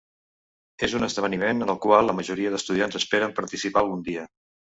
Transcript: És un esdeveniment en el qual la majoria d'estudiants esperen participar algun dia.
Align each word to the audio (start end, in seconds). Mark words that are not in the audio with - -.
És 0.87 0.95
un 0.99 1.03
esdeveniment 1.07 1.65
en 1.65 1.73
el 1.73 1.77
qual 1.83 2.09
la 2.11 2.15
majoria 2.21 2.55
d'estudiants 2.57 2.99
esperen 3.01 3.37
participar 3.43 3.85
algun 3.85 4.03
dia. 4.11 4.27